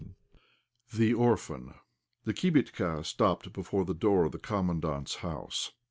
[0.91, 1.75] THE ORPHAN.
[2.23, 5.73] The "kibitka" stopped before the door of the Commandant's house.